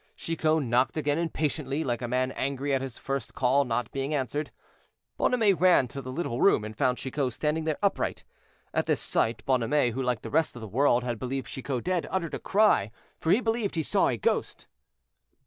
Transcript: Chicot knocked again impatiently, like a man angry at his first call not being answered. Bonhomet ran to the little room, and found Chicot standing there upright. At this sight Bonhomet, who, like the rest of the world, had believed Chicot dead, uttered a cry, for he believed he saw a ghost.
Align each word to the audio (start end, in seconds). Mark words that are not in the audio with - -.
Chicot 0.15 0.63
knocked 0.63 0.97
again 0.97 1.19
impatiently, 1.19 1.83
like 1.83 2.01
a 2.01 2.07
man 2.07 2.31
angry 2.31 2.73
at 2.73 2.81
his 2.81 2.97
first 2.97 3.35
call 3.35 3.65
not 3.65 3.91
being 3.91 4.15
answered. 4.15 4.49
Bonhomet 5.15 5.59
ran 5.61 5.87
to 5.89 6.01
the 6.01 6.11
little 6.11 6.41
room, 6.41 6.63
and 6.65 6.75
found 6.75 6.97
Chicot 6.97 7.31
standing 7.31 7.65
there 7.65 7.77
upright. 7.83 8.23
At 8.73 8.87
this 8.87 8.99
sight 8.99 9.45
Bonhomet, 9.45 9.93
who, 9.93 10.01
like 10.01 10.23
the 10.23 10.31
rest 10.31 10.55
of 10.55 10.61
the 10.63 10.67
world, 10.67 11.03
had 11.03 11.19
believed 11.19 11.45
Chicot 11.49 11.83
dead, 11.83 12.07
uttered 12.09 12.33
a 12.33 12.39
cry, 12.39 12.89
for 13.19 13.31
he 13.31 13.41
believed 13.41 13.75
he 13.75 13.83
saw 13.83 14.07
a 14.07 14.17
ghost. 14.17 14.67